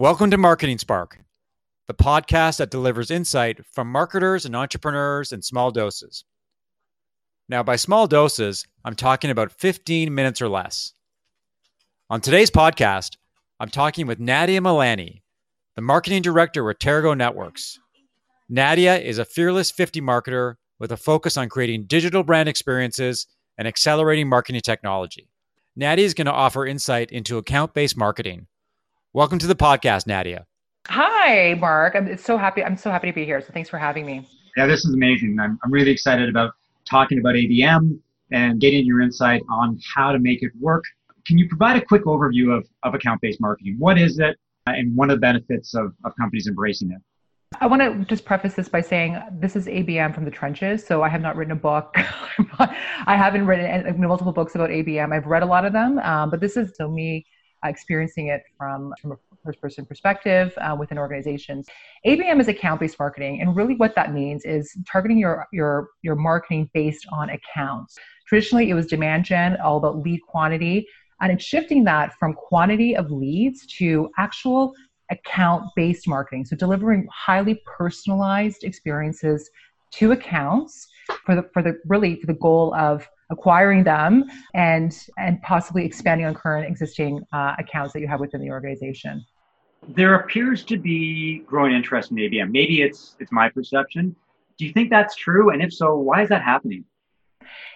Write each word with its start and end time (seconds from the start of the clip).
Welcome 0.00 0.30
to 0.30 0.38
Marketing 0.38 0.78
Spark, 0.78 1.18
the 1.86 1.92
podcast 1.92 2.56
that 2.56 2.70
delivers 2.70 3.10
insight 3.10 3.66
from 3.70 3.92
marketers 3.92 4.46
and 4.46 4.56
entrepreneurs 4.56 5.30
in 5.30 5.42
small 5.42 5.70
doses. 5.70 6.24
Now, 7.50 7.62
by 7.62 7.76
small 7.76 8.06
doses, 8.06 8.66
I'm 8.82 8.94
talking 8.94 9.30
about 9.30 9.52
15 9.52 10.14
minutes 10.14 10.40
or 10.40 10.48
less. 10.48 10.94
On 12.08 12.18
today's 12.18 12.50
podcast, 12.50 13.18
I'm 13.60 13.68
talking 13.68 14.06
with 14.06 14.18
Nadia 14.18 14.62
Milani, 14.62 15.20
the 15.76 15.82
marketing 15.82 16.22
director 16.22 16.64
with 16.64 16.78
TeraGo 16.78 17.14
Networks. 17.14 17.78
Nadia 18.48 18.98
is 18.98 19.18
a 19.18 19.26
fearless 19.26 19.70
50 19.70 20.00
marketer 20.00 20.54
with 20.78 20.92
a 20.92 20.96
focus 20.96 21.36
on 21.36 21.50
creating 21.50 21.84
digital 21.84 22.22
brand 22.22 22.48
experiences 22.48 23.26
and 23.58 23.68
accelerating 23.68 24.30
marketing 24.30 24.62
technology. 24.62 25.28
Nadia 25.76 26.06
is 26.06 26.14
going 26.14 26.24
to 26.24 26.32
offer 26.32 26.64
insight 26.64 27.12
into 27.12 27.36
account 27.36 27.74
based 27.74 27.98
marketing. 27.98 28.46
Welcome 29.12 29.40
to 29.40 29.48
the 29.48 29.56
podcast, 29.56 30.06
Nadia. 30.06 30.46
Hi, 30.86 31.54
Mark. 31.54 31.96
I'm 31.96 32.16
so 32.16 32.38
happy. 32.38 32.62
I'm 32.62 32.76
so 32.76 32.92
happy 32.92 33.08
to 33.08 33.12
be 33.12 33.24
here. 33.24 33.40
So 33.40 33.52
thanks 33.52 33.68
for 33.68 33.76
having 33.76 34.06
me. 34.06 34.24
Yeah, 34.56 34.66
this 34.66 34.84
is 34.84 34.94
amazing. 34.94 35.36
I'm, 35.40 35.58
I'm 35.64 35.72
really 35.72 35.90
excited 35.90 36.28
about 36.28 36.52
talking 36.88 37.18
about 37.18 37.34
ABM 37.34 37.98
and 38.30 38.60
getting 38.60 38.86
your 38.86 39.00
insight 39.00 39.42
on 39.50 39.80
how 39.96 40.12
to 40.12 40.20
make 40.20 40.44
it 40.44 40.52
work. 40.60 40.84
Can 41.26 41.38
you 41.38 41.48
provide 41.48 41.76
a 41.76 41.84
quick 41.84 42.04
overview 42.04 42.56
of, 42.56 42.68
of 42.84 42.94
account 42.94 43.20
based 43.20 43.40
marketing? 43.40 43.74
What 43.80 43.98
is 43.98 44.20
it, 44.20 44.36
uh, 44.68 44.74
and 44.74 44.94
one 44.94 45.10
of 45.10 45.16
the 45.16 45.20
benefits 45.20 45.74
of, 45.74 45.92
of 46.04 46.12
companies 46.14 46.46
embracing 46.46 46.92
it? 46.92 46.98
I 47.60 47.66
want 47.66 47.82
to 47.82 48.04
just 48.04 48.24
preface 48.24 48.54
this 48.54 48.68
by 48.68 48.80
saying 48.80 49.20
this 49.40 49.56
is 49.56 49.66
ABM 49.66 50.14
from 50.14 50.24
the 50.24 50.30
trenches. 50.30 50.86
So 50.86 51.02
I 51.02 51.08
have 51.08 51.20
not 51.20 51.34
written 51.34 51.50
a 51.50 51.56
book. 51.56 51.92
I 51.98 53.16
haven't 53.16 53.44
written 53.44 54.00
multiple 54.00 54.32
books 54.32 54.54
about 54.54 54.70
ABM. 54.70 55.12
I've 55.12 55.26
read 55.26 55.42
a 55.42 55.46
lot 55.46 55.64
of 55.64 55.72
them, 55.72 55.98
um, 55.98 56.30
but 56.30 56.38
this 56.38 56.56
is 56.56 56.76
so 56.76 56.88
me 56.88 57.26
experiencing 57.64 58.28
it 58.28 58.42
from, 58.56 58.94
from 59.00 59.12
a 59.12 59.16
first 59.44 59.60
person 59.60 59.84
perspective 59.84 60.52
uh, 60.58 60.76
within 60.78 60.98
organizations. 60.98 61.68
ABM 62.06 62.40
is 62.40 62.48
account 62.48 62.80
based 62.80 62.98
marketing, 62.98 63.40
and 63.40 63.56
really 63.56 63.74
what 63.74 63.94
that 63.94 64.12
means 64.12 64.44
is 64.44 64.76
targeting 64.90 65.18
your 65.18 65.46
your 65.52 65.88
your 66.02 66.14
marketing 66.14 66.70
based 66.74 67.06
on 67.12 67.30
accounts. 67.30 67.96
Traditionally, 68.26 68.70
it 68.70 68.74
was 68.74 68.86
demand 68.86 69.24
gen, 69.24 69.56
all 69.60 69.76
about 69.76 69.98
lead 69.98 70.20
quantity, 70.28 70.86
and 71.20 71.32
it's 71.32 71.44
shifting 71.44 71.84
that 71.84 72.12
from 72.18 72.34
quantity 72.34 72.96
of 72.96 73.10
leads 73.10 73.66
to 73.78 74.10
actual 74.18 74.72
account 75.10 75.64
based 75.76 76.06
marketing. 76.06 76.44
So 76.44 76.56
delivering 76.56 77.06
highly 77.12 77.60
personalized 77.66 78.64
experiences 78.64 79.50
to 79.92 80.12
accounts 80.12 80.86
for 81.26 81.34
the 81.34 81.42
for 81.52 81.62
the 81.62 81.78
really 81.86 82.20
for 82.20 82.26
the 82.26 82.34
goal 82.34 82.74
of 82.74 83.08
acquiring 83.30 83.84
them 83.84 84.24
and 84.54 85.06
and 85.18 85.40
possibly 85.42 85.84
expanding 85.84 86.26
on 86.26 86.34
current 86.34 86.66
existing 86.66 87.20
uh, 87.32 87.54
accounts 87.58 87.92
that 87.92 88.00
you 88.00 88.08
have 88.08 88.20
within 88.20 88.40
the 88.40 88.50
organization. 88.50 89.24
There 89.88 90.14
appears 90.16 90.62
to 90.64 90.76
be 90.76 91.38
growing 91.46 91.72
interest 91.74 92.10
in 92.10 92.18
ABM. 92.18 92.50
Maybe 92.50 92.82
it's 92.82 93.16
it's 93.18 93.32
my 93.32 93.48
perception. 93.48 94.14
Do 94.58 94.66
you 94.66 94.72
think 94.72 94.90
that's 94.90 95.16
true? 95.16 95.50
And 95.50 95.62
if 95.62 95.72
so, 95.72 95.96
why 95.96 96.22
is 96.22 96.28
that 96.28 96.42
happening? 96.42 96.84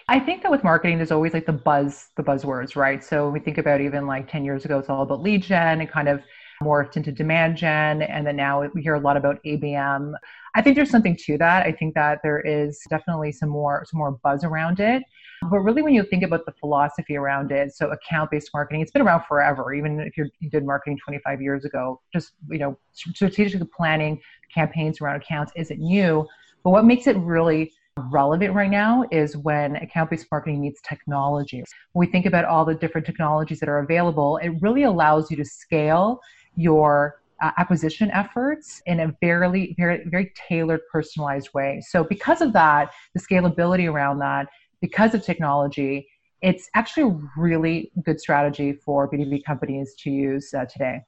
I 0.07 0.19
think 0.19 0.43
that 0.43 0.51
with 0.51 0.63
marketing, 0.63 0.97
there's 0.97 1.11
always 1.11 1.33
like 1.33 1.47
the 1.47 1.53
buzz, 1.53 2.09
the 2.15 2.21
buzzwords, 2.21 2.75
right? 2.75 3.03
So 3.03 3.29
we 3.29 3.39
think 3.39 3.57
about 3.57 3.81
even 3.81 4.05
like 4.05 4.29
10 4.29 4.45
years 4.45 4.63
ago, 4.63 4.77
it's 4.77 4.87
all 4.87 5.01
about 5.01 5.23
lead 5.23 5.41
gen 5.41 5.81
and 5.81 5.89
kind 5.89 6.07
of 6.07 6.21
morphed 6.61 6.97
into 6.97 7.11
demand 7.11 7.57
gen. 7.57 8.01
And 8.01 8.25
then 8.25 8.35
now 8.35 8.67
we 8.73 8.81
hear 8.81 8.95
a 8.95 8.99
lot 8.99 9.17
about 9.17 9.43
ABM. 9.45 10.13
I 10.55 10.61
think 10.61 10.75
there's 10.75 10.89
something 10.89 11.17
to 11.25 11.37
that. 11.37 11.65
I 11.65 11.71
think 11.71 11.95
that 11.95 12.19
there 12.23 12.39
is 12.41 12.79
definitely 12.89 13.31
some 13.31 13.49
more, 13.49 13.85
some 13.89 13.97
more 13.97 14.11
buzz 14.23 14.43
around 14.43 14.79
it. 14.79 15.03
But 15.49 15.59
really, 15.59 15.81
when 15.81 15.93
you 15.93 16.03
think 16.03 16.23
about 16.23 16.45
the 16.45 16.53
philosophy 16.53 17.17
around 17.17 17.51
it, 17.51 17.73
so 17.73 17.91
account-based 17.91 18.49
marketing, 18.53 18.81
it's 18.81 18.91
been 18.91 19.01
around 19.01 19.23
forever. 19.27 19.73
Even 19.73 19.99
if 19.99 20.17
you 20.17 20.29
did 20.49 20.65
marketing 20.65 20.97
25 21.03 21.41
years 21.41 21.65
ago, 21.65 22.01
just 22.13 22.31
you 22.49 22.57
know, 22.57 22.77
strategically 22.93 23.67
planning 23.75 24.19
campaigns 24.53 25.01
around 25.01 25.17
accounts 25.17 25.51
isn't 25.55 25.79
new. 25.79 26.25
But 26.63 26.71
what 26.71 26.85
makes 26.85 27.05
it 27.05 27.17
really 27.17 27.73
relevant 28.11 28.53
right 28.53 28.69
now 28.69 29.05
is 29.11 29.37
when 29.37 29.75
account-based 29.77 30.27
marketing 30.31 30.61
meets 30.61 30.81
technology. 30.81 31.63
When 31.93 32.07
we 32.07 32.11
think 32.11 32.25
about 32.25 32.45
all 32.45 32.65
the 32.65 32.75
different 32.75 33.05
technologies 33.05 33.59
that 33.59 33.69
are 33.69 33.79
available, 33.79 34.37
it 34.37 34.49
really 34.61 34.83
allows 34.83 35.29
you 35.29 35.37
to 35.37 35.45
scale 35.45 36.19
your 36.55 37.21
uh, 37.41 37.51
acquisition 37.57 38.09
efforts 38.11 38.81
in 38.85 39.01
a 39.01 39.13
very, 39.21 39.75
very, 39.77 40.03
very 40.07 40.31
tailored, 40.35 40.81
personalized 40.91 41.49
way. 41.53 41.81
So, 41.85 42.03
because 42.03 42.41
of 42.41 42.53
that, 42.53 42.91
the 43.13 43.19
scalability 43.19 43.91
around 43.91 44.19
that 44.19 44.47
because 44.81 45.13
of 45.13 45.23
technology, 45.23 46.07
it's 46.41 46.69
actually 46.75 47.03
a 47.03 47.19
really 47.37 47.91
good 48.03 48.19
strategy 48.19 48.73
for 48.73 49.09
B2B 49.09 49.43
companies 49.43 49.95
to 49.99 50.11
use 50.11 50.53
uh, 50.53 50.65
today. 50.65 51.01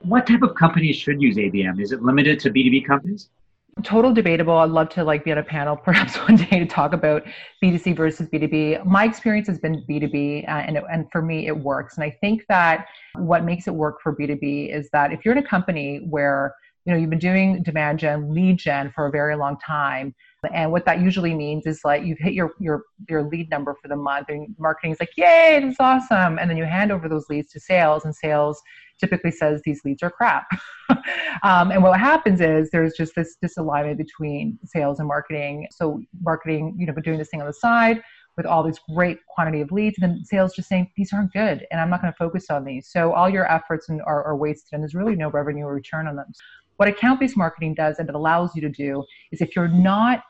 What 0.00 0.26
type 0.26 0.42
of 0.42 0.54
companies 0.54 0.96
should 0.96 1.22
use 1.22 1.36
ABM? 1.36 1.80
Is 1.80 1.92
it 1.92 2.02
limited 2.02 2.38
to 2.40 2.50
B2B 2.50 2.86
companies? 2.86 3.30
Total 3.82 4.10
debatable. 4.10 4.56
I'd 4.56 4.70
love 4.70 4.88
to 4.90 5.04
like 5.04 5.22
be 5.22 5.32
on 5.32 5.38
a 5.38 5.42
panel 5.42 5.76
perhaps 5.84 6.16
one 6.16 6.36
day 6.36 6.58
to 6.58 6.66
talk 6.66 6.94
about 6.94 7.24
B2C 7.62 7.94
versus 7.94 8.26
B2B. 8.28 8.86
My 8.86 9.04
experience 9.04 9.48
has 9.48 9.58
been 9.58 9.84
B2B 9.88 10.48
uh, 10.48 10.50
and, 10.50 10.78
it, 10.78 10.84
and 10.90 11.06
for 11.12 11.20
me 11.20 11.46
it 11.46 11.56
works. 11.56 11.96
And 11.96 12.04
I 12.04 12.16
think 12.22 12.44
that 12.48 12.86
what 13.16 13.44
makes 13.44 13.68
it 13.68 13.74
work 13.74 14.00
for 14.02 14.16
B2B 14.16 14.74
is 14.74 14.88
that 14.92 15.12
if 15.12 15.24
you're 15.24 15.36
in 15.36 15.44
a 15.44 15.46
company 15.46 16.06
where 16.08 16.54
you 16.86 16.92
know 16.92 16.98
you've 16.98 17.10
been 17.10 17.18
doing 17.18 17.62
demand 17.64 17.98
gen, 17.98 18.32
lead 18.32 18.58
gen 18.58 18.92
for 18.94 19.06
a 19.06 19.10
very 19.10 19.36
long 19.36 19.58
time, 19.58 20.14
and 20.54 20.70
what 20.70 20.86
that 20.86 21.00
usually 21.00 21.34
means 21.34 21.66
is 21.66 21.80
like 21.84 22.04
you've 22.04 22.18
hit 22.18 22.32
your 22.32 22.52
your 22.60 22.84
your 23.08 23.24
lead 23.24 23.50
number 23.50 23.74
for 23.82 23.88
the 23.88 23.96
month, 23.96 24.28
and 24.28 24.54
marketing 24.56 24.92
is 24.92 25.00
like, 25.00 25.10
"Yay, 25.16 25.60
is 25.64 25.74
awesome!" 25.80 26.38
And 26.38 26.48
then 26.48 26.56
you 26.56 26.64
hand 26.64 26.92
over 26.92 27.08
those 27.08 27.28
leads 27.28 27.50
to 27.52 27.60
sales, 27.60 28.04
and 28.04 28.14
sales 28.14 28.62
typically 28.98 29.30
says 29.30 29.60
these 29.64 29.80
leads 29.84 30.02
are 30.02 30.10
crap. 30.10 30.46
um, 31.42 31.70
and 31.70 31.82
what 31.82 31.98
happens 31.98 32.40
is 32.40 32.70
there's 32.70 32.94
just 32.94 33.14
this 33.14 33.36
disalignment 33.44 33.98
between 33.98 34.58
sales 34.64 34.98
and 34.98 35.08
marketing. 35.08 35.66
So 35.70 36.02
marketing, 36.22 36.76
you 36.78 36.86
know, 36.86 36.92
but 36.92 37.04
doing 37.04 37.18
this 37.18 37.28
thing 37.28 37.40
on 37.40 37.46
the 37.46 37.52
side 37.52 38.02
with 38.36 38.46
all 38.46 38.62
this 38.62 38.78
great 38.94 39.18
quantity 39.26 39.60
of 39.62 39.72
leads, 39.72 39.96
and 39.98 40.10
then 40.10 40.24
sales 40.24 40.54
just 40.54 40.68
saying 40.68 40.90
these 40.96 41.12
aren't 41.12 41.32
good, 41.32 41.66
and 41.70 41.80
I'm 41.80 41.88
not 41.88 42.02
going 42.02 42.12
to 42.12 42.16
focus 42.16 42.50
on 42.50 42.64
these. 42.64 42.88
So 42.90 43.12
all 43.14 43.30
your 43.30 43.50
efforts 43.50 43.88
and 43.88 44.02
are, 44.02 44.24
are 44.24 44.36
wasted, 44.36 44.74
and 44.74 44.82
there's 44.82 44.94
really 44.94 45.16
no 45.16 45.30
revenue 45.30 45.64
or 45.64 45.74
return 45.74 46.06
on 46.06 46.16
them. 46.16 46.26
What 46.76 46.88
account-based 46.88 47.36
marketing 47.36 47.74
does, 47.74 47.98
and 47.98 48.08
it 48.08 48.14
allows 48.14 48.54
you 48.54 48.60
to 48.60 48.68
do, 48.68 49.02
is 49.32 49.40
if 49.40 49.56
you're 49.56 49.68
not 49.68 50.22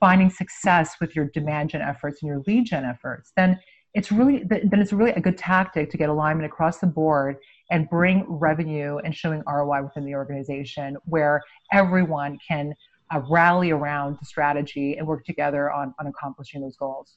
finding 0.00 0.30
success 0.30 0.96
with 1.00 1.14
your 1.14 1.26
demand 1.26 1.70
gen 1.70 1.80
efforts 1.80 2.22
and 2.22 2.28
your 2.28 2.42
lead 2.48 2.66
gen 2.66 2.84
efforts, 2.84 3.30
then 3.36 3.58
it's 3.94 4.10
really 4.10 4.42
then 4.44 4.80
it's 4.80 4.92
really 4.92 5.12
a 5.12 5.20
good 5.20 5.38
tactic 5.38 5.90
to 5.90 5.98
get 5.98 6.08
alignment 6.08 6.46
across 6.46 6.78
the 6.78 6.86
board 6.86 7.36
and 7.72 7.88
bring 7.88 8.24
revenue 8.28 8.98
and 8.98 9.16
showing 9.16 9.42
ROI 9.48 9.82
within 9.82 10.04
the 10.04 10.14
organization 10.14 10.94
where 11.06 11.40
everyone 11.72 12.38
can 12.46 12.74
uh, 13.10 13.20
rally 13.30 13.70
around 13.70 14.18
the 14.20 14.26
strategy 14.26 14.98
and 14.98 15.06
work 15.06 15.24
together 15.24 15.72
on, 15.72 15.94
on 15.98 16.06
accomplishing 16.06 16.60
those 16.60 16.76
goals. 16.76 17.16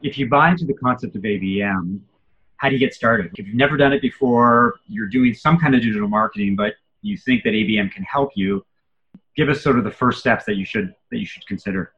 If 0.00 0.16
you 0.16 0.28
buy 0.28 0.52
into 0.52 0.64
the 0.64 0.74
concept 0.74 1.16
of 1.16 1.22
ABM, 1.22 1.98
how 2.58 2.68
do 2.68 2.74
you 2.74 2.78
get 2.78 2.94
started? 2.94 3.32
If 3.36 3.48
you've 3.48 3.56
never 3.56 3.76
done 3.76 3.92
it 3.92 4.00
before, 4.00 4.76
you're 4.86 5.08
doing 5.08 5.34
some 5.34 5.58
kind 5.58 5.74
of 5.74 5.82
digital 5.82 6.08
marketing, 6.08 6.54
but 6.54 6.74
you 7.02 7.16
think 7.16 7.42
that 7.42 7.50
ABM 7.50 7.90
can 7.90 8.04
help 8.04 8.30
you, 8.36 8.64
give 9.36 9.48
us 9.48 9.60
sort 9.60 9.76
of 9.76 9.82
the 9.82 9.90
first 9.90 10.20
steps 10.20 10.44
that 10.44 10.54
you 10.54 10.64
should 10.64 10.94
that 11.10 11.18
you 11.18 11.26
should 11.26 11.44
consider. 11.46 11.92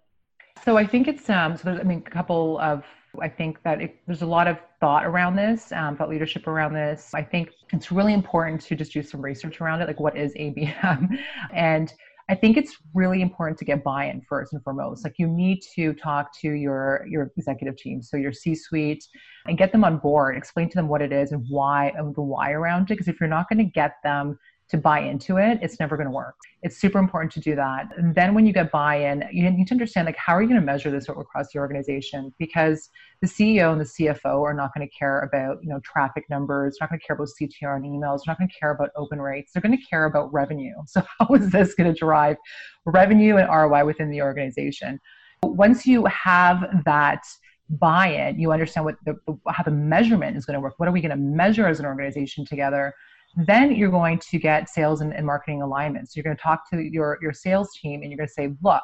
So 0.64 0.78
I 0.78 0.86
think 0.86 1.08
it's 1.08 1.28
um, 1.28 1.56
so 1.58 1.64
there's 1.64 1.80
I 1.80 1.82
mean 1.82 2.02
a 2.06 2.10
couple 2.10 2.58
of 2.60 2.84
I 3.20 3.28
think 3.28 3.62
that 3.62 3.80
it, 3.82 3.96
there's 4.06 4.22
a 4.22 4.26
lot 4.26 4.48
of 4.48 4.58
thought 4.80 5.04
around 5.04 5.36
this, 5.36 5.70
um, 5.72 5.96
thought 5.96 6.08
leadership 6.08 6.46
around 6.46 6.72
this. 6.72 7.12
I 7.14 7.22
think 7.22 7.50
it's 7.72 7.92
really 7.92 8.14
important 8.14 8.62
to 8.62 8.74
just 8.74 8.92
do 8.92 9.02
some 9.02 9.20
research 9.20 9.60
around 9.60 9.82
it, 9.82 9.88
like 9.88 10.00
what 10.00 10.16
is 10.16 10.32
ABM, 10.34 11.18
and 11.52 11.92
I 12.28 12.34
think 12.34 12.56
it's 12.56 12.76
really 12.94 13.20
important 13.20 13.58
to 13.58 13.64
get 13.64 13.82
buy-in 13.84 14.22
first 14.28 14.52
and 14.52 14.62
foremost. 14.62 15.04
Like 15.04 15.14
you 15.18 15.26
need 15.26 15.60
to 15.74 15.92
talk 15.92 16.30
to 16.40 16.50
your 16.52 17.04
your 17.08 17.30
executive 17.36 17.76
team, 17.76 18.00
so 18.00 18.16
your 18.16 18.32
C-suite, 18.32 19.04
and 19.46 19.58
get 19.58 19.72
them 19.72 19.84
on 19.84 19.98
board. 19.98 20.36
Explain 20.36 20.70
to 20.70 20.76
them 20.76 20.88
what 20.88 21.02
it 21.02 21.12
is 21.12 21.32
and 21.32 21.44
why 21.50 21.92
and 21.96 22.14
the 22.14 22.22
why 22.22 22.52
around 22.52 22.84
it. 22.84 22.88
Because 22.94 23.08
if 23.08 23.20
you're 23.20 23.28
not 23.28 23.48
going 23.48 23.58
to 23.58 23.64
get 23.64 23.96
them 24.02 24.38
to 24.68 24.78
buy 24.78 25.00
into 25.00 25.36
it, 25.36 25.58
it's 25.60 25.78
never 25.78 25.96
going 25.96 26.06
to 26.06 26.12
work. 26.12 26.34
It's 26.62 26.80
super 26.80 26.98
important 26.98 27.30
to 27.32 27.40
do 27.40 27.54
that. 27.56 27.88
And 27.96 28.14
then 28.14 28.32
when 28.34 28.46
you 28.46 28.52
get 28.52 28.70
buy-in, 28.72 29.24
you 29.30 29.50
need 29.50 29.66
to 29.66 29.74
understand 29.74 30.06
like 30.06 30.16
how 30.16 30.34
are 30.34 30.40
you 30.40 30.48
going 30.48 30.60
to 30.60 30.64
measure 30.64 30.90
this 30.90 31.08
across 31.08 31.52
the 31.52 31.58
organization? 31.58 32.32
Because 32.38 32.88
the 33.20 33.26
CEO 33.26 33.72
and 33.72 33.80
the 33.80 33.84
CFO 33.84 34.42
are 34.42 34.54
not 34.54 34.72
going 34.74 34.88
to 34.88 34.94
care 34.94 35.20
about 35.20 35.58
you 35.62 35.68
know 35.68 35.80
traffic 35.80 36.24
numbers, 36.30 36.78
not 36.80 36.88
going 36.88 36.98
to 36.98 37.06
care 37.06 37.16
about 37.16 37.28
CTR 37.40 37.76
and 37.76 37.84
emails, 37.84 38.20
they're 38.24 38.32
not 38.32 38.38
going 38.38 38.48
to 38.48 38.58
care 38.58 38.70
about 38.70 38.90
open 38.96 39.20
rates. 39.20 39.52
They're 39.52 39.62
going 39.62 39.76
to 39.76 39.84
care 39.84 40.06
about 40.06 40.32
revenue. 40.32 40.74
So 40.86 41.02
how 41.18 41.34
is 41.34 41.50
this 41.50 41.74
going 41.74 41.92
to 41.92 41.98
drive 41.98 42.36
revenue 42.84 43.36
and 43.36 43.48
ROI 43.48 43.84
within 43.86 44.10
the 44.10 44.20
organization? 44.20 45.00
Once 45.42 45.86
you 45.86 46.04
have 46.06 46.82
that 46.84 47.22
buy-in, 47.70 48.38
you 48.38 48.52
understand 48.52 48.84
what 48.84 48.96
the, 49.06 49.16
how 49.48 49.62
the 49.64 49.70
measurement 49.70 50.36
is 50.36 50.44
going 50.44 50.54
to 50.54 50.60
work. 50.60 50.74
What 50.76 50.88
are 50.88 50.92
we 50.92 51.00
going 51.00 51.10
to 51.10 51.16
measure 51.16 51.66
as 51.66 51.80
an 51.80 51.86
organization 51.86 52.44
together? 52.44 52.92
Then 53.36 53.74
you're 53.74 53.90
going 53.90 54.18
to 54.18 54.38
get 54.38 54.68
sales 54.68 55.00
and, 55.00 55.14
and 55.14 55.26
marketing 55.26 55.62
alignment. 55.62 56.08
So 56.08 56.12
you're 56.16 56.24
going 56.24 56.36
to 56.36 56.42
talk 56.42 56.68
to 56.70 56.80
your, 56.80 57.18
your 57.22 57.32
sales 57.32 57.70
team 57.80 58.02
and 58.02 58.10
you're 58.10 58.18
going 58.18 58.28
to 58.28 58.32
say, 58.32 58.50
look, 58.62 58.82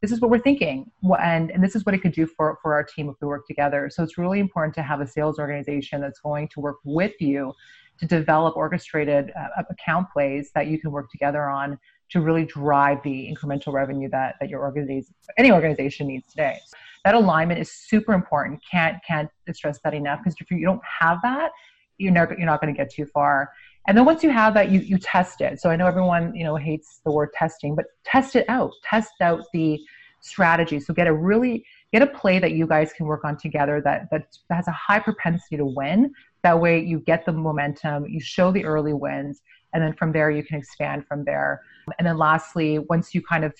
this 0.00 0.12
is 0.12 0.20
what 0.20 0.30
we're 0.30 0.38
thinking 0.38 0.90
and, 1.22 1.50
and 1.50 1.62
this 1.62 1.76
is 1.76 1.84
what 1.84 1.94
it 1.94 1.98
could 1.98 2.12
do 2.12 2.26
for, 2.26 2.58
for 2.62 2.72
our 2.72 2.82
team 2.82 3.10
if 3.10 3.16
we 3.20 3.28
work 3.28 3.46
together. 3.46 3.90
So 3.92 4.02
it's 4.02 4.16
really 4.16 4.40
important 4.40 4.74
to 4.76 4.82
have 4.82 5.00
a 5.00 5.06
sales 5.06 5.38
organization 5.38 6.00
that's 6.00 6.20
going 6.20 6.48
to 6.48 6.60
work 6.60 6.78
with 6.84 7.12
you 7.20 7.52
to 7.98 8.06
develop 8.06 8.56
orchestrated 8.56 9.30
uh, 9.38 9.62
account 9.68 10.08
plays 10.10 10.50
that 10.54 10.68
you 10.68 10.80
can 10.80 10.90
work 10.90 11.10
together 11.10 11.48
on 11.48 11.78
to 12.10 12.20
really 12.20 12.44
drive 12.44 13.02
the 13.02 13.32
incremental 13.32 13.72
revenue 13.72 14.08
that, 14.10 14.36
that 14.40 14.48
your 14.48 14.60
organization, 14.60 15.14
any 15.38 15.52
organization 15.52 16.08
needs 16.08 16.26
today. 16.28 16.58
That 17.04 17.14
alignment 17.14 17.60
is 17.60 17.70
super 17.70 18.12
important. 18.12 18.60
Can't 18.68 18.96
can't 19.06 19.30
stress 19.52 19.78
that 19.84 19.94
enough 19.94 20.20
because 20.22 20.34
if 20.40 20.50
you 20.50 20.64
don't 20.64 20.82
have 20.84 21.18
that, 21.22 21.50
you're 21.98 22.12
not 22.12 22.30
you're 22.36 22.46
not 22.46 22.60
going 22.60 22.74
to 22.74 22.76
get 22.76 22.90
too 22.90 23.06
far. 23.06 23.50
And 23.86 23.96
then 23.96 24.04
once 24.04 24.22
you 24.22 24.30
have 24.30 24.54
that, 24.54 24.70
you 24.70 24.80
you 24.80 24.98
test 24.98 25.40
it. 25.40 25.60
So 25.60 25.70
I 25.70 25.76
know 25.76 25.86
everyone 25.86 26.34
you 26.34 26.44
know 26.44 26.56
hates 26.56 27.00
the 27.04 27.10
word 27.10 27.30
testing, 27.32 27.74
but 27.74 27.86
test 28.04 28.36
it 28.36 28.44
out. 28.48 28.72
Test 28.84 29.12
out 29.20 29.44
the 29.52 29.80
strategy. 30.20 30.80
So 30.80 30.92
get 30.92 31.06
a 31.06 31.12
really 31.12 31.64
get 31.92 32.02
a 32.02 32.06
play 32.06 32.38
that 32.38 32.52
you 32.52 32.66
guys 32.66 32.92
can 32.92 33.06
work 33.06 33.24
on 33.24 33.36
together 33.36 33.80
that 33.84 34.08
that 34.10 34.36
has 34.50 34.68
a 34.68 34.72
high 34.72 35.00
propensity 35.00 35.56
to 35.56 35.64
win. 35.64 36.12
That 36.42 36.60
way 36.60 36.80
you 36.80 37.00
get 37.00 37.26
the 37.26 37.32
momentum, 37.32 38.06
you 38.06 38.20
show 38.20 38.50
the 38.52 38.64
early 38.64 38.92
wins, 38.92 39.42
and 39.72 39.82
then 39.82 39.94
from 39.94 40.12
there 40.12 40.30
you 40.30 40.42
can 40.42 40.58
expand 40.58 41.06
from 41.06 41.24
there. 41.24 41.60
And 41.98 42.06
then 42.06 42.18
lastly, 42.18 42.78
once 42.78 43.14
you 43.14 43.22
kind 43.22 43.44
of 43.44 43.54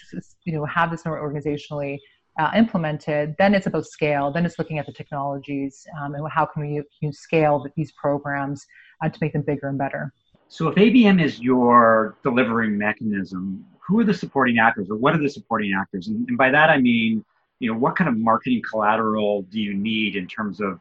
you 0.45 0.53
know 0.53 0.65
have 0.67 0.91
this 0.91 1.03
organizationally 1.03 1.99
uh, 2.41 2.51
implemented, 2.57 3.35
then 3.39 3.55
it's 3.55 3.67
about 3.67 3.85
scale. 3.85 4.33
Then 4.33 4.47
it's 4.47 4.59
looking 4.59 4.79
at 4.79 4.87
the 4.87 4.93
technologies 4.93 5.87
um, 6.01 6.15
and 6.15 6.27
how 6.31 6.47
can 6.47 6.63
we 6.63 6.83
you 7.01 7.13
scale 7.13 7.67
these 7.77 7.93
programs 7.93 8.67
uh, 9.05 9.11
to 9.11 9.19
make 9.21 9.35
them 9.35 9.43
bigger 9.43 9.69
and 9.69 9.77
better. 9.77 10.13
So 10.49 10.69
if 10.69 10.75
ABM 10.77 11.23
is 11.23 11.39
your 11.39 12.17
delivering 12.23 12.79
mechanism, 12.79 13.65
who 13.87 14.01
are 14.01 14.05
the 14.05 14.15
supporting 14.15 14.59
actors 14.59 14.89
or 14.91 14.97
what 14.97 15.15
are 15.15 15.19
the 15.19 15.29
supporting 15.29 15.75
actors? 15.79 16.09
And, 16.09 16.27
and 16.29 16.39
by 16.39 16.51
that 16.51 16.71
I 16.71 16.79
mean, 16.79 17.25
you 17.59 17.71
know, 17.71 17.79
what 17.79 17.95
kind 17.95 18.09
of 18.09 18.17
marketing 18.17 18.63
collateral 18.69 19.43
do 19.43 19.61
you 19.61 19.75
need 19.75 20.17
in 20.17 20.27
terms 20.27 20.63
of 20.63 20.81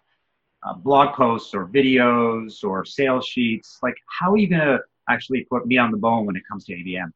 uh, 0.64 0.74
blog 0.74 1.14
posts 1.14 1.54
or 1.54 1.68
videos 1.68 2.64
or 2.64 2.86
sales 2.86 3.26
sheets? 3.28 3.80
Like, 3.84 3.96
how 4.08 4.32
are 4.32 4.38
you 4.38 4.48
going 4.48 4.62
to 4.62 4.80
actually 5.10 5.46
put 5.52 5.68
me 5.68 5.78
on 5.78 5.92
the 5.92 5.98
bone 5.98 6.26
when 6.26 6.38
it 6.38 6.44
comes 6.50 6.64
to 6.66 6.74
ABM? 6.74 7.12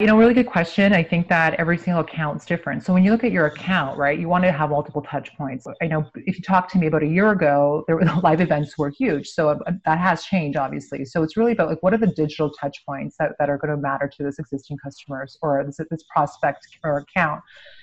You 0.00 0.08
know, 0.08 0.18
really 0.18 0.34
good 0.34 0.48
question. 0.48 0.92
I 0.92 1.04
think 1.04 1.28
that 1.28 1.54
every 1.54 1.78
single 1.78 2.00
account 2.00 2.40
is 2.40 2.44
different. 2.44 2.84
So 2.84 2.92
when 2.92 3.04
you 3.04 3.12
look 3.12 3.22
at 3.22 3.30
your 3.30 3.46
account, 3.46 3.96
right, 3.96 4.18
you 4.18 4.28
want 4.28 4.42
to 4.42 4.50
have 4.50 4.70
multiple 4.70 5.02
touch 5.02 5.32
points. 5.36 5.68
I 5.80 5.86
know 5.86 6.04
if 6.16 6.36
you 6.36 6.42
talked 6.42 6.72
to 6.72 6.78
me 6.78 6.88
about 6.88 7.04
a 7.04 7.06
year 7.06 7.30
ago, 7.30 7.84
there 7.86 7.94
were 7.94 8.04
live 8.24 8.40
events 8.40 8.76
were 8.76 8.90
huge. 8.90 9.28
So 9.28 9.50
uh, 9.50 9.58
that 9.84 10.00
has 10.00 10.24
changed, 10.24 10.58
obviously. 10.58 11.04
So 11.04 11.22
it's 11.22 11.36
really 11.36 11.52
about 11.52 11.68
like 11.68 11.80
what 11.80 11.94
are 11.94 11.98
the 11.98 12.08
digital 12.08 12.50
touch 12.50 12.84
points 12.84 13.14
that, 13.20 13.36
that 13.38 13.48
are 13.48 13.56
going 13.56 13.70
to 13.70 13.76
matter 13.76 14.10
to 14.16 14.22
this 14.24 14.40
existing 14.40 14.78
customers 14.82 15.38
or 15.42 15.62
this, 15.64 15.78
this 15.88 16.02
prospect 16.12 16.66
or 16.82 16.98
account. 16.98 17.40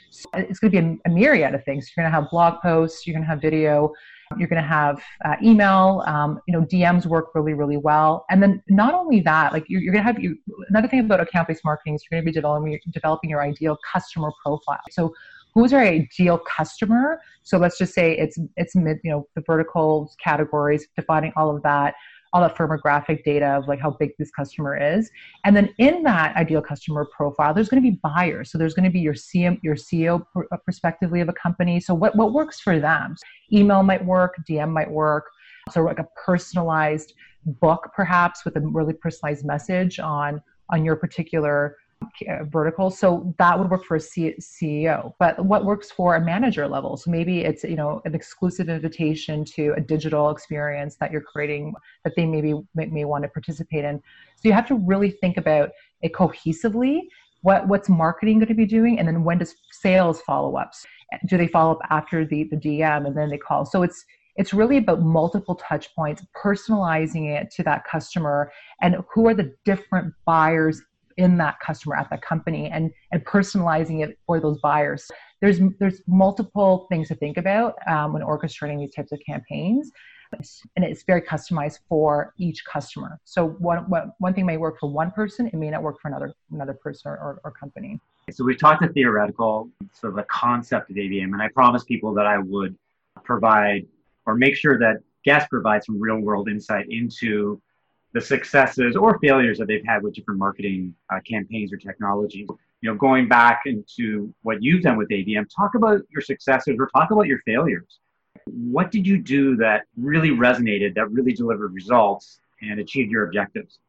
So 0.10 0.28
it's 0.34 0.60
going 0.60 0.74
to 0.74 0.82
be 0.82 0.86
a, 0.86 1.10
a 1.10 1.16
myriad 1.16 1.56
of 1.56 1.64
things. 1.64 1.90
You're 1.96 2.04
going 2.04 2.12
to 2.12 2.20
have 2.20 2.30
blog 2.30 2.62
posts, 2.62 3.08
you're 3.08 3.14
going 3.14 3.24
to 3.24 3.30
have 3.30 3.40
video, 3.40 3.90
you're 4.38 4.48
going 4.48 4.62
to 4.62 4.68
have 4.68 5.02
uh, 5.26 5.36
email. 5.44 6.04
Um, 6.08 6.40
you 6.48 6.54
know, 6.54 6.66
DMs 6.66 7.06
work 7.06 7.34
really, 7.36 7.54
really 7.54 7.78
well. 7.78 8.26
And 8.30 8.42
then 8.42 8.62
not 8.70 8.94
only 8.94 9.20
that, 9.22 9.54
like 9.54 9.66
you're, 9.68 9.82
you're 9.82 9.94
going 9.94 10.04
to 10.04 10.12
have 10.12 10.22
you. 10.22 10.38
Another 10.70 10.88
thing 10.88 11.00
about 11.00 11.20
account-based 11.20 11.64
marketing 11.64 11.96
is 11.96 12.04
you're 12.10 12.20
going 12.20 12.26
to 12.26 12.32
be 12.32 12.34
developing 12.34 12.80
developing 12.92 13.30
your 13.30 13.42
ideal 13.42 13.78
customer 13.92 14.32
profile. 14.44 14.80
So 14.92 15.14
who's 15.54 15.74
our 15.74 15.82
ideal 15.82 16.40
customer 16.40 17.20
so 17.44 17.58
let's 17.58 17.78
just 17.78 17.94
say 17.94 18.18
it's 18.18 18.40
it's 18.56 18.76
mid 18.76 19.00
you 19.04 19.12
know 19.12 19.28
the 19.36 19.42
vertical 19.46 20.12
categories 20.24 20.88
defining 20.96 21.32
all 21.36 21.54
of 21.56 21.62
that 21.64 21.94
all 22.34 22.42
that 22.42 22.56
firmographic 22.56 23.24
data 23.24 23.48
of 23.48 23.68
like 23.68 23.80
how 23.80 23.92
big 23.92 24.12
this 24.18 24.32
customer 24.32 24.78
is. 24.78 25.10
And 25.44 25.56
then 25.56 25.74
in 25.80 26.04
that 26.04 26.36
ideal 26.36 26.62
customer 26.62 27.06
profile, 27.06 27.54
there's 27.54 27.70
going 27.70 27.84
to 27.84 27.90
be 27.90 28.00
buyers. 28.02 28.52
So 28.52 28.58
there's 28.58 28.74
going 28.74 28.86
to 28.86 28.92
be 28.92 29.00
your 29.00 29.14
CM, 29.14 29.60
your 29.64 29.76
CEO 29.76 30.26
uh, 30.36 30.58
perspectively 30.66 31.20
of 31.22 31.30
a 31.30 31.34
company. 31.34 31.80
So 31.80 31.94
what, 31.94 32.16
what 32.16 32.34
works 32.34 32.60
for 32.60 32.80
them? 32.80 33.16
Email 33.52 33.84
might 33.84 34.04
work, 34.06 34.36
DM 34.50 34.72
might 34.72 34.90
work. 34.90 35.26
So 35.72 35.82
like 35.82 36.00
a 36.00 36.08
personalized 36.26 37.14
book, 37.46 37.92
perhaps 37.96 38.46
with 38.46 38.56
a 38.56 38.62
really 38.62 38.94
personalized 38.94 39.46
message 39.46 40.00
on 40.00 40.42
on 40.72 40.86
your 40.86 40.96
particular 40.96 41.76
Uh, 42.02 42.44
vertical. 42.46 42.90
So 42.90 43.34
that 43.38 43.58
would 43.58 43.70
work 43.70 43.86
for 43.86 43.96
a 43.96 44.00
C- 44.00 44.36
CEO. 44.40 45.14
But 45.20 45.44
what 45.44 45.66
works 45.66 45.92
for 45.92 46.16
a 46.16 46.22
manager 46.22 46.68
level? 46.68 46.98
So 46.98 47.12
maybe 47.12 47.42
it's 47.42 47.64
you 47.64 47.76
know 47.76 48.02
an 48.06 48.16
exclusive 48.16 48.70
invitation 48.70 49.46
to 49.56 49.74
a 49.78 49.82
digital 49.82 50.30
experience 50.30 50.96
that 50.96 51.12
you're 51.12 51.22
creating 51.22 51.74
that 52.04 52.14
they 52.16 52.26
maybe 52.26 52.54
may, 52.74 52.88
may 52.88 53.06
want 53.06 53.24
to 53.24 53.28
participate 53.28 53.86
in. 53.86 54.02
So 54.36 54.48
you 54.48 54.54
have 54.54 54.68
to 54.68 54.76
really 54.76 55.12
think 55.12 55.38
about 55.38 55.72
it 56.02 56.14
cohesively. 56.14 57.02
What 57.42 57.68
what's 57.68 57.90
marketing 57.90 58.40
going 58.40 58.50
to 58.50 58.56
be 58.56 58.66
doing, 58.66 58.98
and 58.98 59.08
then 59.08 59.24
when 59.24 59.38
does 59.38 59.56
sales 59.72 60.22
follow 60.22 60.56
ups? 60.56 60.86
Do 61.28 61.38
they 61.38 61.48
follow 61.48 61.74
up 61.74 61.82
after 61.90 62.26
the 62.26 62.46
the 62.46 62.58
DM 62.58 63.06
and 63.06 63.16
then 63.16 63.30
they 63.30 63.38
call? 63.38 63.66
So 63.66 63.84
it's 63.84 64.04
it's 64.38 64.54
really 64.54 64.78
about 64.78 65.02
multiple 65.02 65.56
touch 65.56 65.94
points 65.96 66.24
personalizing 66.36 67.30
it 67.36 67.52
to 67.52 67.64
that 67.64 67.84
customer 67.86 68.52
and 68.82 68.98
who 69.14 69.28
are 69.28 69.34
the 69.34 69.54
different 69.66 70.14
buyers 70.26 70.82
in 71.18 71.38
that 71.38 71.60
customer 71.60 71.96
at 71.96 72.10
that 72.10 72.22
company 72.22 72.70
and 72.70 72.92
and 73.12 73.24
personalizing 73.26 74.04
it 74.04 74.18
for 74.26 74.40
those 74.40 74.60
buyers. 74.60 75.10
There's 75.42 75.60
there's 75.80 76.02
multiple 76.08 76.88
things 76.90 77.08
to 77.10 77.16
think 77.16 77.38
about 77.38 77.76
um, 77.88 78.14
when 78.14 78.22
orchestrating 78.22 78.80
these 78.80 78.94
types 78.94 79.12
of 79.12 79.20
campaigns. 79.26 79.92
And 80.78 80.86
it's 80.86 81.04
very 81.04 81.22
customized 81.22 81.80
for 81.90 82.34
each 82.38 82.64
customer. 82.64 83.20
So 83.26 83.50
one, 83.50 83.80
one 84.20 84.34
thing 84.34 84.46
may 84.46 84.56
work 84.56 84.80
for 84.80 84.90
one 84.90 85.12
person 85.12 85.48
it 85.48 85.54
may 85.56 85.70
not 85.70 85.84
work 85.84 86.00
for 86.02 86.08
another 86.08 86.34
another 86.52 86.74
person 86.74 87.12
or, 87.12 87.42
or, 87.44 87.52
company. 87.52 88.00
So 88.32 88.46
we 88.46 88.56
talked 88.56 88.82
the 88.82 88.88
theoretical 88.94 89.70
sort 89.92 90.14
of 90.14 90.18
the 90.18 90.24
concept 90.24 90.90
of 90.90 90.96
abm 90.96 91.34
and 91.34 91.42
i 91.42 91.50
promised 91.50 91.86
people 91.88 92.14
that 92.14 92.26
i 92.26 92.38
would 92.38 92.78
provide 93.24 93.86
or 94.26 94.36
make 94.36 94.56
sure 94.56 94.80
that 94.80 94.98
guests 95.26 95.48
provide 95.50 95.84
some 95.84 96.00
real 96.00 96.18
world 96.18 96.50
insight 96.50 96.86
into 96.90 97.62
the 98.14 98.22
successes 98.22 98.96
or 98.96 99.18
failures 99.20 99.58
that 99.58 99.68
they've 99.68 99.86
had 99.86 100.04
with 100.04 100.14
different 100.14 100.40
marketing 100.40 100.94
uh, 101.14 101.20
campaigns 101.28 101.72
or 101.72 101.78
technologies. 101.78 102.48
You 102.82 102.90
know, 102.90 102.96
going 102.96 103.28
back 103.28 103.62
into 103.66 104.34
what 104.42 104.62
you've 104.62 104.82
done 104.82 104.98
with 104.98 105.10
ABM, 105.10 105.46
talk 105.56 105.76
about 105.76 106.02
your 106.10 106.22
successes 106.22 106.76
or 106.80 106.90
talk 106.96 107.12
about 107.12 107.28
your 107.28 107.40
failures. 107.46 108.00
What 108.46 108.92
did 108.92 109.06
you 109.06 109.18
do 109.18 109.56
that 109.58 109.84
really 109.96 110.30
resonated, 110.30 110.96
that 110.96 111.12
really 111.12 111.34
delivered 111.34 111.74
results 111.74 112.40
and 112.62 112.80
achieved 112.80 113.12
your 113.12 113.26
objectives? 113.26 113.80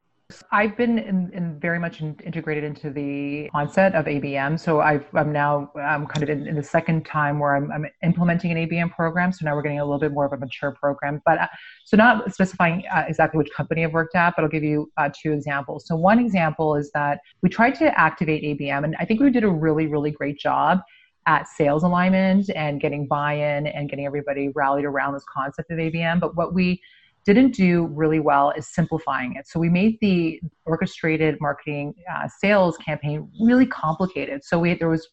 I've 0.51 0.77
been 0.77 0.99
in, 0.99 1.31
in 1.33 1.59
very 1.59 1.79
much 1.79 2.01
in, 2.01 2.17
integrated 2.25 2.65
into 2.65 2.91
the 2.91 3.51
onset 3.53 3.95
of 3.95 4.07
ABM. 4.07 4.59
So 4.59 4.81
i 4.81 5.01
am 5.15 5.33
now 5.33 5.71
I'm 5.77 6.07
kind 6.07 6.23
of 6.23 6.31
in, 6.31 6.47
in, 6.47 6.55
the 6.55 6.63
second 6.63 7.05
time 7.05 7.39
where 7.39 7.57
I'm, 7.57 7.71
I'm, 7.73 7.87
implementing 8.03 8.51
an 8.53 8.69
ABM 8.69 8.95
program. 8.95 9.33
So 9.33 9.45
now 9.45 9.55
we're 9.55 9.63
getting 9.63 9.81
a 9.81 9.85
little 9.85 9.99
bit 9.99 10.13
more 10.13 10.27
of 10.27 10.33
a 10.33 10.37
mature 10.37 10.73
program. 10.73 11.21
But 11.27 11.39
uh, 11.39 11.49
so 11.85 11.97
not 11.97 12.33
specifying 12.33 12.85
uh, 12.95 13.05
exactly 13.09 13.39
which 13.39 13.51
company 13.57 13.85
I've 13.85 13.93
worked 13.93 14.15
at, 14.15 14.35
but 14.37 14.43
I'll 14.43 14.51
give 14.51 14.65
you 14.65 14.91
uh, 14.97 15.11
two 15.21 15.33
examples. 15.33 15.87
So 15.87 15.97
one 15.97 16.19
example 16.19 16.77
is 16.77 16.91
that 16.93 17.21
we 17.43 17.49
tried 17.49 17.75
to 17.77 17.99
activate 17.99 18.43
ABM, 18.43 18.85
and 18.85 18.97
I 18.99 19.05
think 19.05 19.21
we 19.21 19.31
did 19.31 19.45
a 19.45 19.51
really 19.51 19.87
really 19.87 20.11
great 20.11 20.39
job 20.39 20.81
at 21.27 21.47
sales 21.49 21.83
alignment 21.83 22.51
and 22.57 22.81
getting 22.81 23.07
buy-in 23.07 23.67
and 23.69 23.89
getting 23.89 24.07
everybody 24.07 24.49
rallied 24.55 24.85
around 24.85 25.15
this 25.15 25.25
concept 25.33 25.71
of 25.71 25.79
ABM. 25.79 26.21
But 26.21 26.37
what 26.37 26.55
we 26.55 26.81
didn't 27.25 27.55
do 27.55 27.87
really 27.87 28.21
well 28.21 28.51
is 28.51 28.73
simplifying 28.73 29.37
it. 29.37 29.47
So 29.47 29.61
we 29.61 29.69
made 29.69 29.99
the 30.01 30.41
orchestrated 30.67 31.39
marketing 31.41 31.95
uh, 32.13 32.29
sales 32.29 32.77
campaign 32.79 33.31
really 33.41 33.67
complicated. 33.67 34.45
So 34.45 34.59
we 34.59 34.75
there 34.75 34.89
was 34.89 35.09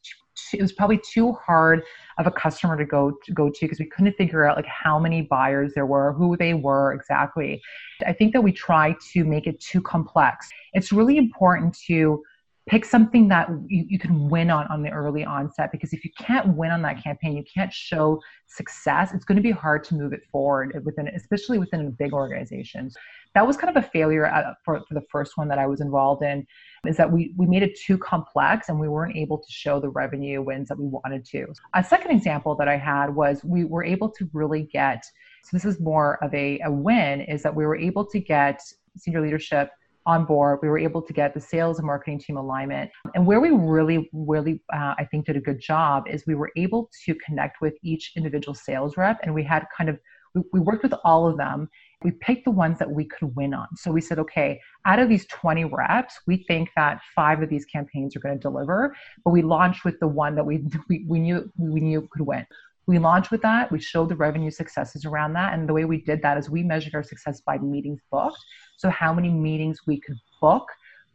it 0.53 0.61
was 0.61 0.71
probably 0.71 0.99
too 0.99 1.33
hard 1.33 1.83
of 2.17 2.25
a 2.25 2.31
customer 2.31 2.77
to 2.77 2.85
go 2.85 3.11
to 3.25 3.33
go 3.33 3.49
to 3.49 3.59
because 3.61 3.79
we 3.79 3.85
couldn't 3.85 4.13
figure 4.13 4.45
out 4.45 4.55
like 4.55 4.65
how 4.65 4.97
many 4.99 5.21
buyers 5.23 5.73
there 5.75 5.85
were, 5.85 6.13
who 6.13 6.37
they 6.37 6.53
were 6.53 6.93
exactly. 6.93 7.61
I 8.05 8.13
think 8.13 8.33
that 8.33 8.41
we 8.41 8.51
try 8.51 8.95
to 9.13 9.23
make 9.25 9.47
it 9.47 9.59
too 9.59 9.81
complex. 9.81 10.47
It's 10.73 10.91
really 10.91 11.17
important 11.17 11.77
to 11.87 12.23
pick 12.69 12.85
something 12.85 13.27
that 13.27 13.49
you, 13.67 13.83
you 13.89 13.97
can 13.97 14.29
win 14.29 14.51
on 14.51 14.67
on 14.67 14.83
the 14.83 14.91
early 14.91 15.25
onset 15.25 15.71
because 15.71 15.91
if 15.91 16.05
you 16.05 16.11
can't 16.19 16.55
win 16.55 16.69
on 16.69 16.83
that 16.83 17.03
campaign 17.03 17.35
you 17.35 17.43
can't 17.51 17.73
show 17.73 18.19
success 18.47 19.11
it's 19.13 19.25
going 19.25 19.35
to 19.35 19.41
be 19.41 19.51
hard 19.51 19.83
to 19.83 19.95
move 19.95 20.13
it 20.13 20.21
forward 20.31 20.79
within 20.85 21.07
especially 21.09 21.57
within 21.57 21.87
a 21.87 21.89
big 21.89 22.13
organization. 22.13 22.91
That 23.35 23.45
was 23.45 23.57
kind 23.57 23.75
of 23.75 23.83
a 23.83 23.87
failure 23.87 24.25
uh, 24.25 24.53
for, 24.63 24.81
for 24.87 24.93
the 24.93 25.03
first 25.11 25.35
one 25.35 25.47
that 25.47 25.57
i 25.57 25.65
was 25.65 25.81
involved 25.81 26.23
in 26.23 26.45
is 26.85 26.95
that 26.97 27.11
we, 27.11 27.33
we 27.37 27.47
made 27.47 27.63
it 27.63 27.77
too 27.79 27.97
complex 27.97 28.69
and 28.69 28.79
we 28.79 28.87
weren't 28.87 29.17
able 29.17 29.39
to 29.39 29.51
show 29.51 29.79
the 29.79 29.89
revenue 29.89 30.41
wins 30.41 30.69
that 30.69 30.79
we 30.79 30.85
wanted 30.85 31.25
to. 31.25 31.47
A 31.73 31.83
second 31.83 32.11
example 32.11 32.55
that 32.55 32.67
i 32.67 32.77
had 32.77 33.15
was 33.15 33.43
we 33.43 33.65
were 33.65 33.83
able 33.83 34.09
to 34.11 34.29
really 34.31 34.63
get 34.71 35.03
so 35.43 35.49
this 35.57 35.65
is 35.65 35.79
more 35.79 36.23
of 36.23 36.31
a, 36.35 36.59
a 36.65 36.71
win 36.71 37.21
is 37.21 37.41
that 37.41 37.55
we 37.55 37.65
were 37.65 37.77
able 37.77 38.05
to 38.05 38.19
get 38.19 38.61
senior 38.97 39.21
leadership 39.21 39.71
on 40.09 40.25
board. 40.25 40.59
We 40.63 40.69
were 40.69 40.79
able 40.79 41.03
to 41.03 41.13
get 41.13 41.35
the 41.35 41.39
sales 41.39 41.77
and 41.77 41.85
marketing 41.85 42.19
team 42.19 42.35
alignment. 42.35 42.89
And 43.13 43.27
where 43.27 43.39
we 43.39 43.51
really, 43.51 44.09
really, 44.11 44.59
uh, 44.73 44.95
I 44.97 45.07
think, 45.09 45.27
did 45.27 45.37
a 45.37 45.39
good 45.39 45.59
job 45.59 46.07
is 46.07 46.23
we 46.25 46.33
were 46.33 46.51
able 46.55 46.89
to 47.05 47.13
connect 47.15 47.61
with 47.61 47.75
each 47.83 48.13
individual 48.17 48.55
sales 48.55 48.97
rep, 48.97 49.19
and 49.21 49.33
we 49.35 49.43
had 49.43 49.65
kind 49.77 49.89
of 49.89 49.99
we, 50.35 50.41
we 50.53 50.59
worked 50.59 50.83
with 50.83 50.93
all 51.03 51.27
of 51.27 51.37
them. 51.37 51.69
We 52.03 52.11
picked 52.11 52.45
the 52.45 52.51
ones 52.51 52.79
that 52.79 52.89
we 52.89 53.05
could 53.05 53.35
win 53.35 53.53
on. 53.53 53.67
So 53.75 53.91
we 53.91 54.01
said, 54.01 54.19
okay, 54.19 54.59
out 54.85 54.99
of 54.99 55.09
these 55.09 55.25
20 55.27 55.65
reps, 55.65 56.19
we 56.27 56.45
think 56.47 56.69
that 56.75 57.01
five 57.15 57.41
of 57.41 57.49
these 57.49 57.65
campaigns 57.65 58.15
are 58.15 58.19
going 58.19 58.35
to 58.35 58.41
deliver. 58.41 58.95
But 59.25 59.31
we 59.31 59.41
launched 59.41 59.83
with 59.85 59.99
the 59.99 60.07
one 60.07 60.35
that 60.35 60.45
we 60.45 60.63
we, 60.87 61.05
we 61.07 61.19
knew 61.19 61.51
we 61.57 61.81
knew 61.81 62.07
could 62.11 62.25
win 62.25 62.45
we 62.89 62.97
launched 62.97 63.31
with 63.31 63.41
that. 63.43 63.71
We 63.71 63.79
showed 63.79 64.09
the 64.09 64.15
revenue 64.15 64.51
successes 64.51 65.05
around 65.05 65.33
that. 65.33 65.53
And 65.53 65.69
the 65.69 65.73
way 65.73 65.85
we 65.85 66.01
did 66.01 66.21
that 66.23 66.37
is 66.37 66.49
we 66.49 66.63
measured 66.63 66.95
our 66.95 67.03
success 67.03 67.39
by 67.39 67.57
meetings 67.59 67.99
booked. 68.11 68.43
So, 68.77 68.89
how 68.89 69.13
many 69.13 69.29
meetings 69.29 69.81
we 69.85 69.99
could 69.99 70.17
book 70.41 70.65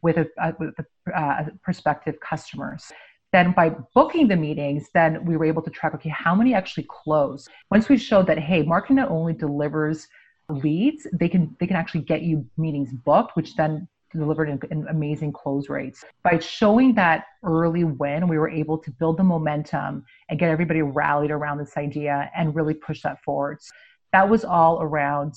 with 0.04 0.18
a, 0.18 0.26
uh, 0.40 0.52
with 0.60 0.74
a 0.78 1.18
uh, 1.18 1.46
prospective 1.62 2.20
customers. 2.20 2.92
Then, 3.32 3.52
by 3.52 3.74
booking 3.94 4.28
the 4.28 4.36
meetings, 4.36 4.90
then 4.94 5.24
we 5.24 5.36
were 5.36 5.46
able 5.46 5.62
to 5.62 5.70
track 5.70 5.94
okay, 5.94 6.10
how 6.10 6.36
many 6.36 6.54
actually 6.54 6.86
close. 6.88 7.48
Once 7.72 7.88
we 7.88 7.96
showed 7.96 8.28
that, 8.28 8.38
hey, 8.38 8.62
marketing 8.62 8.96
not 8.96 9.10
only 9.10 9.32
delivers 9.32 10.06
leads, 10.48 11.08
they 11.12 11.28
can 11.28 11.56
they 11.58 11.66
can 11.66 11.74
actually 11.74 12.02
get 12.02 12.22
you 12.22 12.46
meetings 12.56 12.92
booked, 12.92 13.34
which 13.34 13.56
then 13.56 13.88
delivered 14.18 14.48
in, 14.48 14.60
in, 14.70 14.86
amazing 14.88 15.32
close 15.32 15.68
rates. 15.68 16.04
By 16.22 16.38
showing 16.38 16.94
that 16.94 17.24
early 17.42 17.84
win, 17.84 18.28
we 18.28 18.38
were 18.38 18.50
able 18.50 18.78
to 18.78 18.90
build 18.90 19.18
the 19.18 19.24
momentum 19.24 20.04
and 20.28 20.38
get 20.38 20.48
everybody 20.48 20.82
rallied 20.82 21.30
around 21.30 21.58
this 21.58 21.76
idea 21.76 22.30
and 22.36 22.54
really 22.54 22.74
push 22.74 23.02
that 23.02 23.22
forward. 23.22 23.62
So 23.62 23.72
that 24.12 24.28
was 24.28 24.44
all 24.44 24.80
around 24.80 25.34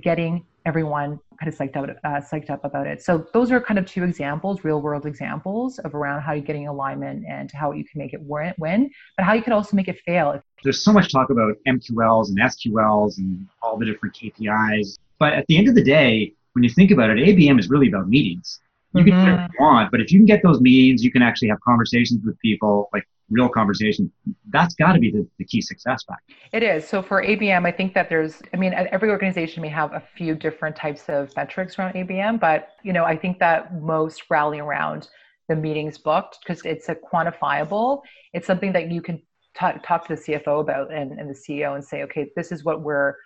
getting 0.00 0.44
everyone 0.64 1.20
kind 1.38 1.52
of 1.52 1.58
psyched 1.58 1.76
out, 1.76 1.90
uh, 1.90 2.20
psyched 2.20 2.50
up 2.50 2.64
about 2.64 2.86
it. 2.86 3.02
So 3.02 3.26
those 3.32 3.52
are 3.52 3.60
kind 3.60 3.78
of 3.78 3.86
two 3.86 4.04
examples, 4.04 4.64
real 4.64 4.80
world 4.80 5.06
examples 5.06 5.78
of 5.78 5.94
around 5.94 6.22
how 6.22 6.32
you're 6.32 6.44
getting 6.44 6.66
alignment 6.66 7.24
and 7.28 7.50
how 7.52 7.72
you 7.72 7.84
can 7.84 7.98
make 8.00 8.14
it 8.14 8.20
win, 8.22 8.90
but 9.16 9.24
how 9.24 9.34
you 9.34 9.42
could 9.42 9.52
also 9.52 9.76
make 9.76 9.88
it 9.88 10.00
fail. 10.04 10.40
There's 10.64 10.82
so 10.82 10.92
much 10.92 11.12
talk 11.12 11.30
about 11.30 11.54
MQLs 11.68 12.28
and 12.28 12.38
SQLs 12.38 13.18
and 13.18 13.46
all 13.62 13.76
the 13.76 13.86
different 13.86 14.16
KPIs. 14.16 14.98
But 15.18 15.34
at 15.34 15.46
the 15.46 15.56
end 15.56 15.68
of 15.68 15.74
the 15.74 15.84
day, 15.84 16.32
when 16.56 16.64
you 16.64 16.70
think 16.70 16.90
about 16.90 17.10
it, 17.10 17.18
ABM 17.18 17.60
is 17.60 17.68
really 17.68 17.88
about 17.88 18.08
meetings. 18.08 18.60
You 18.94 19.04
mm-hmm. 19.04 19.10
can 19.10 19.26
do 19.26 19.32
what 19.42 19.50
you 19.52 19.56
want, 19.60 19.90
but 19.90 20.00
if 20.00 20.10
you 20.10 20.18
can 20.18 20.24
get 20.24 20.42
those 20.42 20.58
meetings, 20.58 21.04
you 21.04 21.12
can 21.12 21.20
actually 21.20 21.48
have 21.48 21.60
conversations 21.60 22.24
with 22.24 22.38
people, 22.38 22.88
like 22.94 23.06
real 23.28 23.50
conversations. 23.50 24.10
That's 24.48 24.74
got 24.74 24.94
to 24.94 24.98
be 24.98 25.10
the, 25.10 25.28
the 25.38 25.44
key 25.44 25.60
success 25.60 26.02
factor. 26.08 26.34
It 26.54 26.62
is. 26.62 26.88
So 26.88 27.02
for 27.02 27.22
ABM, 27.22 27.66
I 27.66 27.72
think 27.72 27.92
that 27.92 28.08
there's, 28.08 28.40
I 28.54 28.56
mean, 28.56 28.72
every 28.72 29.10
organization 29.10 29.60
may 29.60 29.68
have 29.68 29.92
a 29.92 30.02
few 30.16 30.34
different 30.34 30.74
types 30.74 31.10
of 31.10 31.36
metrics 31.36 31.78
around 31.78 31.92
ABM, 31.92 32.40
but 32.40 32.70
you 32.82 32.94
know, 32.94 33.04
I 33.04 33.18
think 33.18 33.38
that 33.40 33.78
most 33.82 34.22
rally 34.30 34.60
around 34.60 35.10
the 35.50 35.56
meetings 35.56 35.98
booked 35.98 36.38
because 36.40 36.64
it's 36.64 36.88
a 36.88 36.94
quantifiable. 36.94 38.00
It's 38.32 38.46
something 38.46 38.72
that 38.72 38.90
you 38.90 39.02
can 39.02 39.18
t- 39.18 39.78
talk 39.84 40.08
to 40.08 40.16
the 40.16 40.22
CFO 40.22 40.62
about 40.62 40.90
and, 40.90 41.12
and 41.20 41.28
the 41.28 41.34
CEO 41.34 41.74
and 41.74 41.84
say, 41.84 42.02
okay, 42.04 42.30
this 42.34 42.50
is 42.50 42.64
what 42.64 42.80
we're 42.80 43.16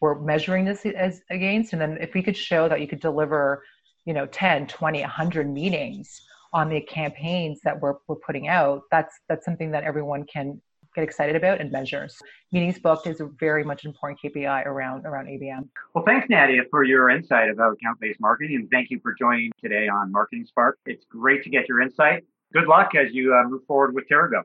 we're 0.00 0.18
measuring 0.18 0.64
this 0.64 0.84
as 0.86 1.20
against. 1.30 1.72
And 1.72 1.80
then 1.80 1.98
if 2.00 2.14
we 2.14 2.22
could 2.22 2.36
show 2.36 2.68
that 2.68 2.80
you 2.80 2.88
could 2.88 3.00
deliver 3.00 3.62
you 4.04 4.14
know 4.14 4.26
10 4.26 4.66
20 4.66 5.00
100 5.00 5.50
meetings 5.50 6.22
on 6.52 6.68
the 6.68 6.80
campaigns 6.80 7.60
that 7.62 7.80
we're, 7.80 7.94
we're 8.08 8.16
putting 8.16 8.48
out 8.48 8.82
that's 8.90 9.14
that's 9.28 9.44
something 9.44 9.70
that 9.70 9.84
everyone 9.84 10.24
can 10.24 10.60
get 10.94 11.04
excited 11.04 11.36
about 11.36 11.60
and 11.60 11.70
measures 11.70 12.18
meetings 12.50 12.78
booked 12.78 13.06
is 13.06 13.20
a 13.20 13.26
very 13.38 13.62
much 13.62 13.84
important 13.84 14.18
kpi 14.24 14.66
around 14.66 15.06
around 15.06 15.26
abm 15.26 15.68
well 15.94 16.04
thanks 16.04 16.28
nadia 16.28 16.62
for 16.70 16.82
your 16.82 17.10
insight 17.10 17.48
about 17.48 17.74
account-based 17.74 18.20
marketing 18.20 18.56
and 18.56 18.68
thank 18.70 18.90
you 18.90 18.98
for 19.00 19.14
joining 19.14 19.52
today 19.62 19.86
on 19.88 20.10
marketing 20.10 20.44
spark. 20.44 20.78
It's 20.86 21.04
great 21.04 21.44
to 21.44 21.50
get 21.50 21.68
your 21.68 21.80
insight. 21.80 22.24
Good 22.52 22.66
luck 22.66 22.94
as 22.96 23.12
you 23.12 23.34
uh, 23.34 23.48
move 23.48 23.62
forward 23.68 23.94
with 23.94 24.08
TeraGo. 24.08 24.42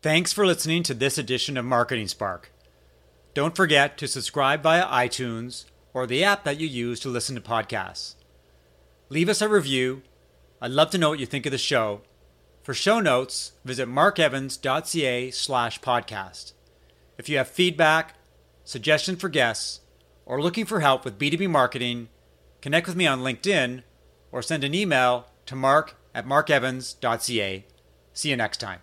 thanks 0.00 0.32
for 0.32 0.46
listening 0.46 0.84
to 0.84 0.94
this 0.94 1.18
edition 1.18 1.56
of 1.56 1.64
marketing 1.64 2.06
spark 2.06 2.52
don't 3.38 3.54
forget 3.54 3.96
to 3.96 4.08
subscribe 4.08 4.64
via 4.64 4.84
iTunes 4.86 5.66
or 5.94 6.08
the 6.08 6.24
app 6.24 6.42
that 6.42 6.58
you 6.58 6.66
use 6.66 6.98
to 6.98 7.08
listen 7.08 7.36
to 7.36 7.40
podcasts. 7.40 8.16
Leave 9.10 9.28
us 9.28 9.40
a 9.40 9.48
review. 9.48 10.02
I'd 10.60 10.72
love 10.72 10.90
to 10.90 10.98
know 10.98 11.10
what 11.10 11.20
you 11.20 11.26
think 11.26 11.46
of 11.46 11.52
the 11.52 11.56
show. 11.56 12.00
For 12.64 12.74
show 12.74 12.98
notes, 12.98 13.52
visit 13.64 13.88
markevans.ca 13.88 15.30
slash 15.30 15.80
podcast. 15.80 16.54
If 17.16 17.28
you 17.28 17.36
have 17.38 17.46
feedback, 17.46 18.16
suggestions 18.64 19.20
for 19.20 19.28
guests, 19.28 19.82
or 20.26 20.42
looking 20.42 20.66
for 20.66 20.80
help 20.80 21.04
with 21.04 21.16
B2B 21.16 21.48
marketing, 21.48 22.08
connect 22.60 22.88
with 22.88 22.96
me 22.96 23.06
on 23.06 23.20
LinkedIn 23.20 23.84
or 24.32 24.42
send 24.42 24.64
an 24.64 24.74
email 24.74 25.28
to 25.46 25.54
mark 25.54 25.94
at 26.12 26.26
markevans.ca. 26.26 27.64
See 28.14 28.30
you 28.30 28.36
next 28.36 28.58
time. 28.58 28.80